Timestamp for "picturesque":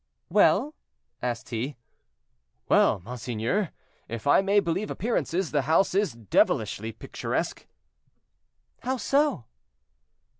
6.91-7.67